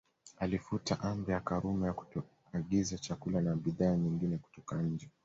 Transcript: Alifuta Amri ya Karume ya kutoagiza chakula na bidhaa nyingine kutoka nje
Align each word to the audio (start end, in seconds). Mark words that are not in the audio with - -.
Alifuta 0.39 0.99
Amri 0.99 1.31
ya 1.33 1.39
Karume 1.39 1.87
ya 1.87 1.93
kutoagiza 1.93 2.97
chakula 2.97 3.41
na 3.41 3.55
bidhaa 3.55 3.95
nyingine 3.95 4.37
kutoka 4.37 4.81
nje 4.81 5.09